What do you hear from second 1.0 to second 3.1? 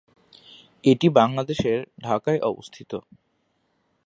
বাংলাদেশের ঢাকায় অবস্থিত।